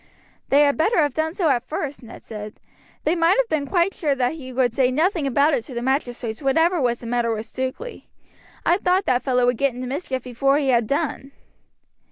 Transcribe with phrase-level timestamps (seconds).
[0.49, 2.59] "They had better have done so at first," Ned said;
[3.03, 5.81] "they might have been quite sure that he would say nothing about it to the
[5.83, 8.07] magistrates whatever was the matter with Stukeley.
[8.65, 11.33] I thought that fellow would get into mischief before he had done."